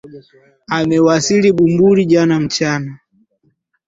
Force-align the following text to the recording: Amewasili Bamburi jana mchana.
Amewasili 0.69 1.51
Bamburi 1.51 2.05
jana 2.05 2.39
mchana. 2.39 2.99